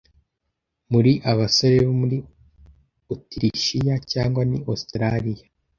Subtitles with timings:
[0.91, 2.17] Muri abasore bo muri
[3.13, 5.45] Otirishiya, cyangwa ni Australiya?